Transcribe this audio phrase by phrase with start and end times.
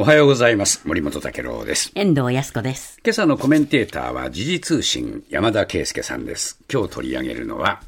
[0.00, 0.86] おはようございます。
[0.86, 1.90] 森本武郎です。
[1.96, 3.00] 遠藤康子です。
[3.04, 6.60] 今朝のコメンテーターは時事通信山田圭介さんです。
[6.72, 7.82] 今日取り上げるのは、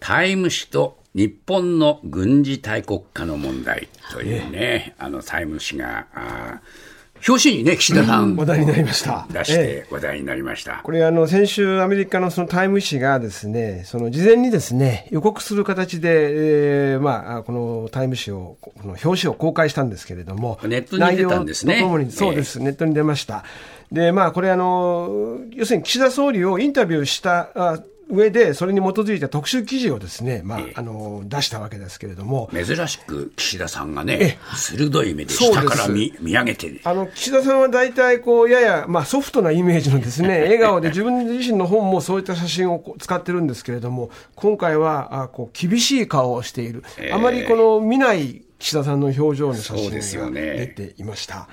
[0.00, 6.08] タイム誌と日本の軍事大国化の問題というね、あのタイム誌が、
[7.26, 8.34] 表紙にね、岸田さん。
[8.34, 9.28] 話題になりました。
[9.30, 9.86] 出しええ。
[9.88, 10.80] て話題になりました。
[10.82, 21.80] これあの先週アメリカのそのタイム誌がですね、その事前にですね予告する形で、えーまあこのタイム誌をこの表紙を公開したんですけれども、ネットに出たんですね。
[22.10, 23.44] そうです、ネットに出ました。
[23.92, 27.78] でまあこれあの要するに岸田総理をインタビューしたあ
[28.12, 32.50] 上でそれに基づいた特集記事をですね、まああの出したわけですけれども。
[32.52, 50.72] 珍しく岸田さんがね、鋭い目で下から見見上げて、あの岸田さんは大体こうやや、まあ、ソフトなイメージのですね 笑顔で自分自身の本もそういった写真を使ってるんですけれども今回はあこう厳しい顔をしている、あまりこの見ない岸田さんの表情の写真がね。
[50.76, 51.48] 出ていました。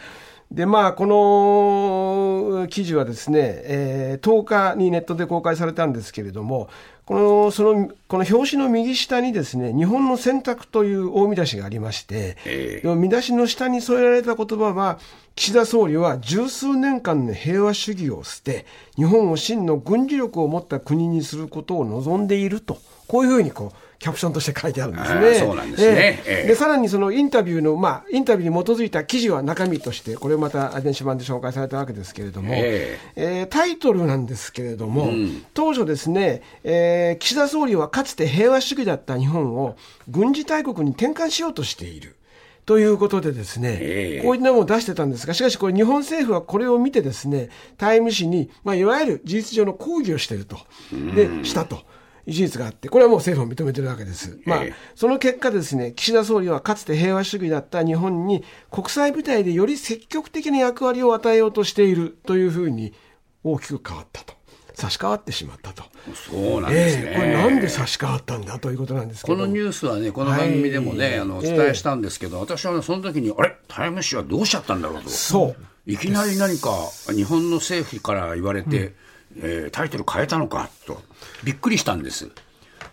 [0.51, 6.69] でまあ、この記事はですね、えー10日にネットで公開されたんですけれども、
[7.05, 12.79] このそのこの表紙の右下にですね、日本の選択という大見出しがありまして、え。
[12.81, 14.97] でも見出しの下に添えられた言葉は、
[15.35, 25.27] 岸田総理は十数年間の平和主義を捨て、日本を真の軍事力を持った国にすることを望んでいると、こういうふうにこうキャプションとして書いてあるんですあね。
[25.27, 35.11] ーそうなんですねええええでさらにそのインタビューの、まあ、インタビューに基づいた記事は中身として、これまた電子版で紹介されたわけですけれども、ええータイトルなんですけれども、
[35.53, 39.75] 当初ですね、えー岸田総理はかつて平和主義だった日本を
[40.07, 42.15] 軍事大国に転換しようとしている。
[42.65, 50.57] ということでですね、ええこういったものを出してたんですが、しかしこれ日本政府はこれを見てですね、タイム誌に、まあ、いわゆる事実上の抗議をしていると。
[51.15, 51.81] で、したと。
[52.27, 54.39] 事実があって、これはもう政府も認めてるわけです。
[54.45, 62.93] まあええ、その結果ですね、岸田総理はかつて平和主義だった日本に国際舞台でより積極的な役割を与えようとしているというふうに
[63.43, 64.39] 大きく変わったと。
[64.79, 65.83] 差し替わってしまったと。
[66.13, 67.03] そうなんですね。
[67.07, 69.35] ええこれなんで差し替わったんだということなんですけど。
[69.35, 75.55] このニュースはね、この番組でもね、あのお伝えしたんですけど、私はね、その時に、あれ、タイム誌はどうしちゃったんだろうと、そう。
[75.85, 76.71] いきなり何か
[77.13, 78.93] 日本の政府から言われて、
[79.37, 81.01] えータイトル変えたのかと、
[81.43, 82.29] びっくりしたんです。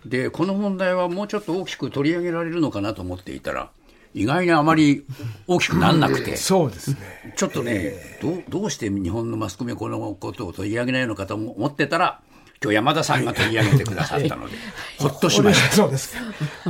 [0.05, 3.69] で、この問題はもうちょっと大きく取り上げられるのかなと思っていたら、
[4.13, 5.05] 意外にあまり
[5.47, 6.37] 大きくならなくて。
[6.37, 7.33] そうですね。
[7.35, 12.21] ちょっとね、どうどうして日本のマスコミはこのことを取り上げないのかと思ってたら、
[12.63, 14.55] 今日山田さんが取り上げてくださったので、
[14.97, 15.75] ほっとしました。
[15.75, 16.15] そうです。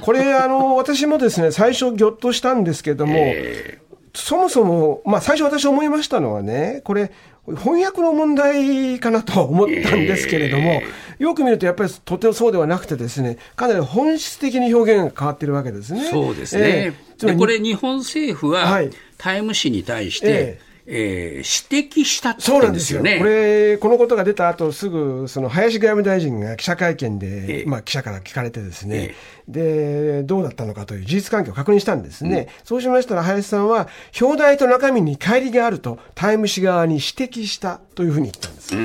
[0.01, 3.79] これ、あの、私もですね、最初ぎょっとしたんですけども、え
[4.17, 7.11] そもそも、まあ最初私思いましたのはね、これ、
[7.45, 10.81] 翻訳の問題かなと思ったんですけれども、
[11.19, 16.09] よく見るとやっぱりとてもそうではなくてですね、かなり本質的に表現が変わってるわけですね。
[16.09, 16.67] そうですえね。
[16.67, 23.01] えつまりでこれ、日本政府は、はいタイム誌に対して、ええー指摘したって言そうなんんですすよ。
[23.01, 23.19] ね。
[23.19, 27.69] これ、このことが出た後、すぐ、その、林外務大臣が記者会見で、ええ。
[27.69, 29.15] まあ、記者から聞かれてですね。
[29.49, 32.47] え、で、どうだったのかという事実関係を確認したんですね。
[32.63, 33.87] そうしましたら、林さんは、
[34.19, 38.75] 表題と中身に乖離があると、タイム誌側に指摘したというふうに言ったんです。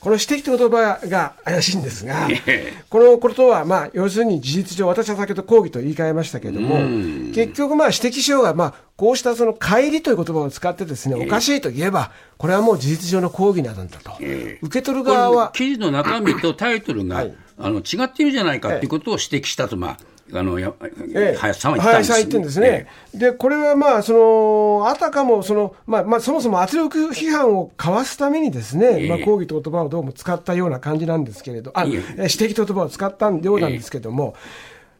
[0.00, 6.76] この指摘という言葉が怪しいんですがええ、このことは、まあ、要するに事実上、私は先ほど抗議と言い換えましたけれども、
[7.34, 14.12] 結局、まあ、指摘しようが、まあ、こうしたその乖離という言葉を使ってですね、おかしいと言えば、これはもう事実上の抗議なんだと。
[14.20, 14.64] ええ。
[14.64, 17.34] 受け取る側は、記事の中身と タイトルが、はい。
[17.58, 19.98] あの違っているじゃないかっていうことを指摘したと、ま
[20.32, 20.72] あ、あのや
[21.16, 21.36] ええ。
[21.36, 22.86] 林さんは言ったんです林さん言ってるんですね。
[23.12, 29.08] で、これはまあ、その、あたかも、その、まあ、まあ、そもそも圧力批判をかわすためにですね、ええ。
[29.08, 34.36] まあ、抗議と言葉をどうも使ったような感じなんですけれど、あ、指摘と言葉を使ったようなんですけども、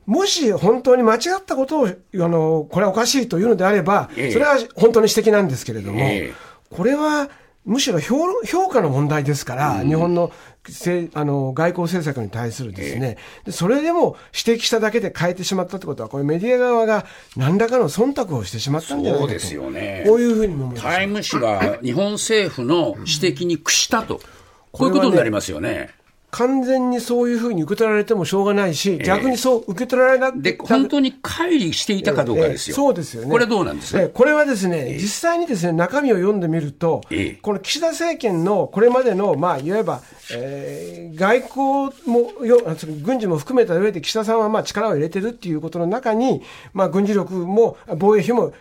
[0.07, 6.33] もし本当に間違ったことを、あの、これはおかしいというのであれば、ええそれは本当に指摘なんですけれども、ええ
[6.71, 7.31] これは、
[7.65, 10.33] むしろ評評価の問題ですから、日本の
[10.69, 17.07] せあの外交政策に対するですね、でそれでも指摘しただけで変えてしまったってことは、これメディア側が
[17.37, 19.31] 何らかの忖度をしてしまったんじゃないかと。
[19.31, 20.83] そうですよねこういうふうにも思います。
[20.83, 24.21] タイム誌が日本政府の指摘に屈したと、
[24.73, 25.91] こういうことになりますよね。
[26.33, 32.73] 完全にそういうふうに受け取られてもしょうがないし、逆にそう受け取られなくで、本当に乖離していたかどうかですよ。
[32.73, 32.75] ええ。
[32.75, 33.31] そうですよね。
[33.31, 37.39] これどうなんですええこれはですね、実際にですね、中身を読んでみると、ええ。
[37.43, 40.01] この岸田政権のこれまでの、まあ、いわば、
[40.35, 41.57] えー外交
[42.07, 42.59] もよ、
[43.03, 46.43] 軍事も含めた上で岸田さんはまあ力を入れてるっていうことの中に、
[46.73, 48.53] まあ、軍事力も防衛費もあ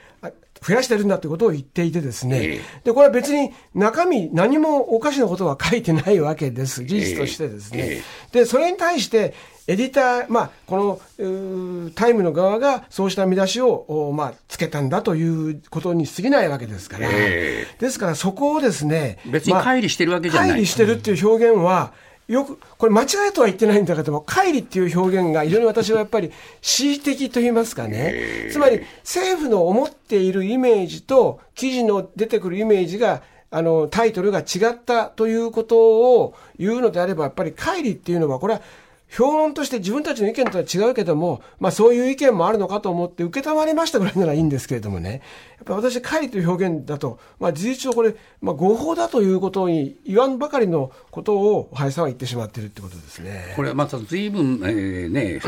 [0.65, 6.85] 増やしてるんだということを言っていてですね、ええで、これは別に中身何もおかしなことは書いてないわけです。
[6.85, 7.79] 事実としてですね。
[7.79, 9.33] ええで、それに対して、
[9.67, 20.49] エディター、まあ、この、タイムの側がそうした見出しを、まあ、つけたんだということに過ぎないわけですから、えー、ですからそこをですね、別に乖離してるわけじゃない。
[20.51, 21.93] 乖離してるっていう表現は、
[22.31, 26.31] よく、これ間違いとは言ってないんだけども、乖離っていう表現が非常に私はやっぱり
[26.61, 28.49] 恣意的と言いますかね。
[28.51, 33.21] つまり政府の思っているイメージと記事の出てくるイメージが
[33.53, 38.61] あの、タイトルが違ったということを言うのであれば、やっぱり乖離っていうのは、これは
[39.11, 45.21] 評論として自分たちの意見とは違うけども、まあそういう意見もあるのかと思って受けたまりましたぐらいならいいんですけれどもね、
[45.57, 53.53] やっぱ私、会という表現だと、まあ事実上これ、まあ合法だということに言わんばかりのことを、林さんは言ってしまっているってことですね。
[53.57, 55.41] これまた随分、えー、ね、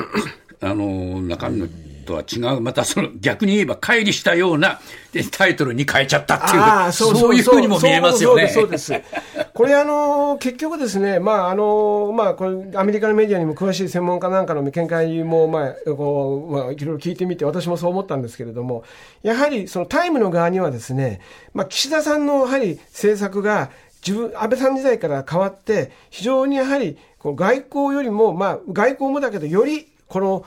[0.60, 1.68] あの、中身の
[2.04, 4.80] とは違う、またその逆に言えば、乖離したような
[5.32, 8.48] タイトルに変えちゃったっていう、そうそういうふうにも見えますよね。
[8.48, 8.94] そうです、
[9.54, 18.84] これ、あの、結局ですね、まあ、あの、まあ、これ、アメリカのメディアにも詳しい専門家なんかの見解も、まあ、こう、まあ、いろいろ聞いてみて、私もそう思ったんですけれども、
[19.22, 21.22] やはり、そのタイムの側にはですね、
[21.54, 23.70] まあ、岸田さんの、やはり、政策が、
[24.06, 30.46] 自分、安倍さん時代から変わって、非常にやはり、外交よりも、まあ、外交もだけど、より、この、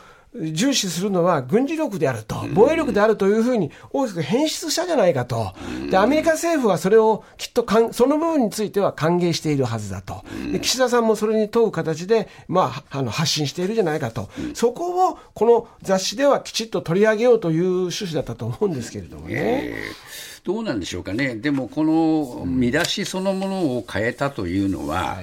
[0.52, 5.52] 重視するのは軍事力であると、防衛力であるというふうに大きく変質したじゃないかと、
[5.90, 19.34] でアメリカ政府はそれをきっとかん、その部分については歓迎しているはずだと、で岸田さんもそれに問う形で、まあ、あの発信しているじゃないかと、そこをこの雑誌ではきちっと取り上げようという趣旨だったと思うんですけれどもね。
[19.34, 25.18] えー、どうなんでしょうかね、でもこの見出しそのものを変えたというのは、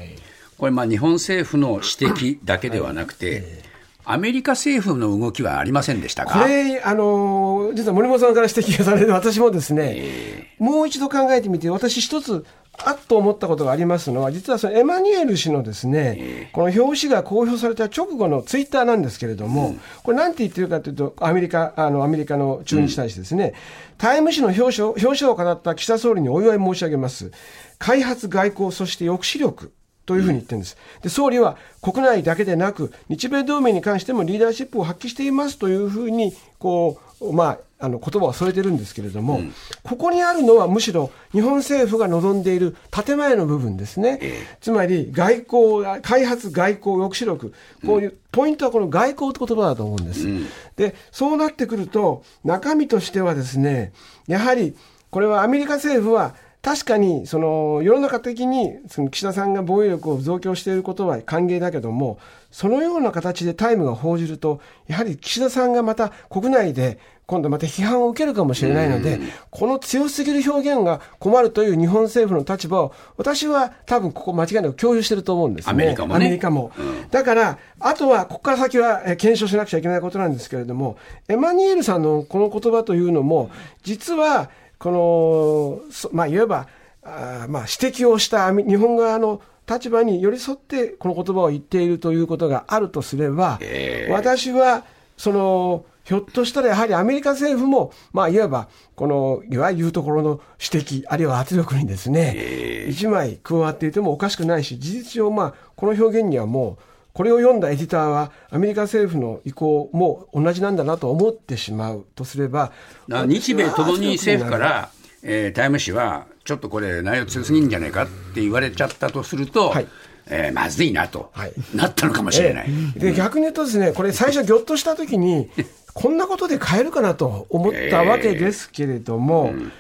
[0.58, 3.73] これ、まあ日本政府の指摘だけではなくて、
[4.06, 6.42] アメリカ政府の動きはありませんでしたか？
[6.42, 12.46] これ、あの、実は森本さんから指摘がされる私もですね、えー、もう一度考えてみて、私一つ、
[12.84, 23.54] あっと思ったことがありますのは、実はそのエマニュエル氏のですね、えー、この表紙が公表された直後のツイッターなんですけれども、うん、これなんて言ってるかというと、アメリカ、あの、アメリカの駐日大使ですね、うん、
[24.00, 27.32] タイム誌の表彰表彰を語った岸田総理にお祝い申し上げます。
[27.78, 29.72] 開発外交、そして抑止力。
[30.06, 30.78] というふうに言ってるんです。
[31.02, 39.54] で、総理は国内だけでなく、日米同盟に関してもリーダーシップを発揮していますというふうに、こう、まあ、あの言葉を添えてるんですけれども、うん、
[39.84, 47.54] ここにあるのはむしろ日本政府が望んでいる建前の部分ですね、えー、つまり外交、開発、外交、抑止力、
[47.86, 50.26] こういう、ポイントはこの外交って言葉だと思うんです。
[50.26, 50.48] うん、
[50.78, 53.92] で、そうなってくると、中身としてはですね、
[54.28, 54.76] やはり、
[55.10, 62.20] これはアメリカ政府は確かに、その、世の中的に、その岸田さんが防衛力を増強していることは歓迎だけども、
[62.52, 69.20] そのような形でタイムが報じると、やはり岸田さんがまた国内で、今度また批判を受けるかもしれないので、
[69.50, 75.72] この強すぎる表現が困るという日本政府の立場を、私は多分ここ間違いなく共有してると思うんですね。
[75.72, 76.72] アメリカも、ね、アメリカも。
[76.78, 83.50] うん、だから、あとは、ここから先は検証しなくちゃいけないことなんですけれども、エマニュエルさんのこの言葉というのも、
[83.84, 84.50] 実は、
[84.84, 86.68] この、まあ、いわば、
[87.04, 93.62] あまあ、指摘をした日本側の立場に寄り添ってこの言葉を言っているということがあるとすれば、
[94.10, 94.84] 私は、
[95.16, 106.84] その、ひょっとしたらやはりアメリカ政府も、まあ、いわば、この、いわゆるところの指摘、あるいは圧力にですね、一枚加わっていてもおかしくないし、事実上、まあ、この表現にはもう、
[107.14, 112.72] これを読んだエディターは、アメリカ政府の意向も同じなんだなと思ってしまうとすれば、
[113.08, 114.90] 日米ともに政府から、
[115.22, 119.88] えー、タイム誌は、ちょっとこれ、内容強すぎんじゃないかって言われちゃったとすると、はい。
[120.28, 125.50] えー、まずいなと、はい、なったのかもしれない、えー、で逆に言うとですね、これ最初ぎょっとしたときに、
[125.94, 129.72] こんなことで変えるかなと思ったわけですけれども、えーうん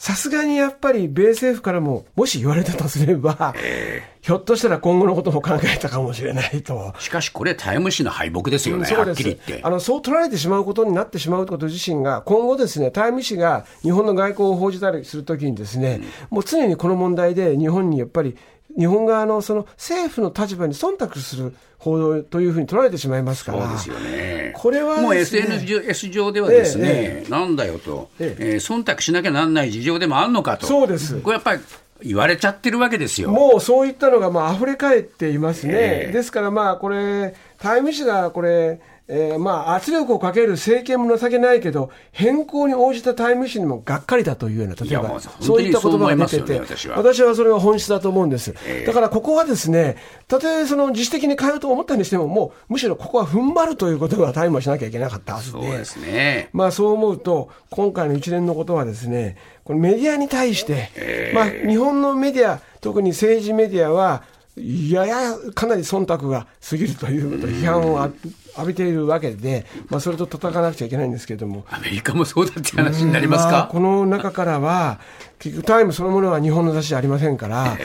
[0.00, 6.94] さすがにやっぱり米政府からも、もし言われたとすれば、えー、ひょっとしたら今後のことも考えたかもしれないと。
[6.98, 9.60] しかしこれ、タイム誌の敗北ですよね、そうです。
[9.62, 18.38] あのそう取られてしまうことになってしまうこと自身が、今後ですね、タイム誌が日本の外交を報じたりするときにですね、うん、もう常にこの問題で日本にやっぱり
[18.80, 24.52] 日本側のその政府の立場に忖度する報道というふうに取られてしまいますから、そうですよね。
[24.56, 28.52] これは、ね、もう SNS 上ではですね、ええなんだよと、ええ。
[28.52, 31.20] えー、忖度しなきゃなんない事情でもあるのかと、そうです。
[31.20, 31.60] これやっぱり
[32.02, 33.30] 言われちゃってるわけですよ。
[33.30, 35.74] もうそういったのがまあ溢れ返っていますね。
[35.74, 38.80] えー、ですからまあこれ、タイム誌がこれ、
[39.12, 48.54] えー、まあ圧力をかける政権も情けないけど、変更に応じたタイム誌にもがっかりだというような、例えば、そういった言葉が出てて、ね、私は私はそれは本質だと思うんです。
[48.64, 49.96] えー、だからここはですね、
[50.28, 56.48] たとえその自主的に変えると思ったにしても、もうむしろここは踏ん張るということがタイムはしなきゃいけなかったはずで、そうですね。
[56.52, 64.22] まあそう思うと、今回の一連のことはですね、このメディアに対して、えー、まあ日本のメディア、特に政治メディアは、
[64.56, 68.10] ややかなり忖度が過ぎるということ、批判を
[68.56, 75.00] 浴びているわけで、まあ、それと戦わなくちゃいけないんですけれども、アメリカもそうだって話になりますか、まあこの中からは、
[75.38, 77.76] 結局、タイムそのものは日本の雑誌じゃありませんから、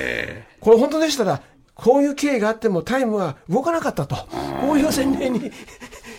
[0.60, 1.42] これ、本当でしたら、
[1.76, 4.16] こういう経緯があっても、タイムは動かなかったと、
[4.62, 5.52] こういう前例に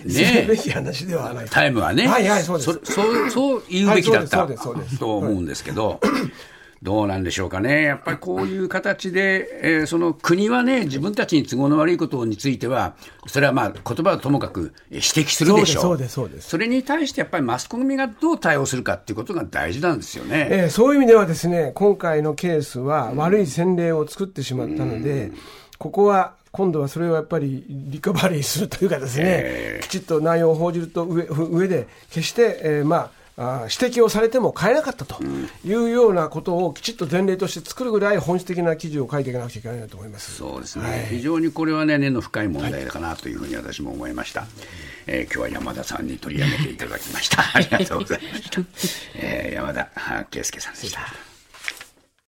[0.09, 2.73] するべき話ではないタイムはね、はいはいそうです。
[2.85, 4.57] そ そうそう言うべきだった、はい
[4.99, 6.01] と思うんですけど、
[6.83, 12.95] どうなんでしょうかね、やっぱりこういう形で、えーその国はね、自分たちに都合の悪いことについては、
[13.27, 16.49] それはまあ言葉はともかくえー指摘するでしょう、そうですそうですそうです。
[16.51, 20.49] それに対してやっぱりマスコミがどう対応するかっていうことが大事なんですよね。
[20.51, 25.33] えーそういう意味ではですね、今回のケースは悪い先例を作ってしまったので、
[25.79, 40.37] ここは今度はそれをやっぱりリカバリーするというかですね、えきちっと内容を報じると上上で、決して、えーまあ、あー指摘をされても変えなかったというようなことをきちっと前例として作るぐらい本質的な記事を書いていかなくちゃいけないなと思います。
[40.37, 44.47] そうですね、非常にこれはね、根の深い問題かなというふうに私も思いました。
[45.07, 47.45] えー今日は山田さんに取り上げていただきました。
[47.55, 48.61] ありがとうございました。
[49.15, 49.89] えー山田
[50.31, 51.36] 圭介さんでした。